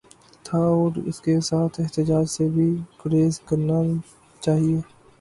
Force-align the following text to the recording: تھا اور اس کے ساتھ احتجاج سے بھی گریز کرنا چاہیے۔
تھا 0.45 0.57
اور 0.57 0.91
اس 1.05 1.19
کے 1.21 1.39
ساتھ 1.41 1.79
احتجاج 1.81 2.25
سے 2.29 2.49
بھی 2.49 2.69
گریز 3.05 3.39
کرنا 3.39 3.81
چاہیے۔ 4.41 4.79